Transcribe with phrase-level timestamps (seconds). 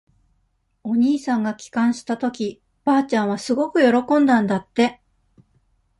[0.83, 4.99] お兄さんが帰還したとき、ばあちゃんはすごく喜んだんだって。